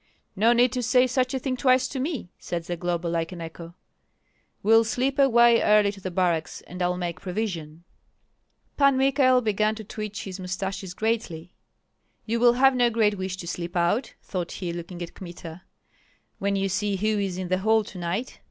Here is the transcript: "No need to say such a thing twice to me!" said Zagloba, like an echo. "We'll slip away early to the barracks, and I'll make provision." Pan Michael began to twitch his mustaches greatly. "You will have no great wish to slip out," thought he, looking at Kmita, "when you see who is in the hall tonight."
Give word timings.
"No 0.35 0.51
need 0.51 0.71
to 0.71 0.81
say 0.81 1.05
such 1.05 1.35
a 1.35 1.37
thing 1.37 1.55
twice 1.55 1.87
to 1.89 1.99
me!" 1.99 2.31
said 2.39 2.65
Zagloba, 2.65 3.07
like 3.07 3.31
an 3.31 3.39
echo. 3.39 3.75
"We'll 4.63 4.83
slip 4.83 5.19
away 5.19 5.61
early 5.61 5.91
to 5.91 6.01
the 6.01 6.09
barracks, 6.09 6.61
and 6.61 6.81
I'll 6.81 6.97
make 6.97 7.19
provision." 7.21 7.83
Pan 8.77 8.97
Michael 8.97 9.41
began 9.41 9.75
to 9.75 9.83
twitch 9.83 10.23
his 10.23 10.39
mustaches 10.39 10.95
greatly. 10.95 11.53
"You 12.25 12.39
will 12.39 12.53
have 12.53 12.75
no 12.75 12.89
great 12.89 13.19
wish 13.19 13.37
to 13.37 13.47
slip 13.47 13.75
out," 13.77 14.15
thought 14.23 14.53
he, 14.53 14.73
looking 14.73 15.03
at 15.03 15.13
Kmita, 15.13 15.61
"when 16.39 16.55
you 16.55 16.67
see 16.67 16.95
who 16.95 17.19
is 17.19 17.37
in 17.37 17.49
the 17.49 17.59
hall 17.59 17.83
tonight." 17.83 18.39